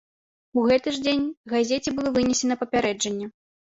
[0.59, 3.35] У гэты ж дзень газеце было вынесена папярэджанне.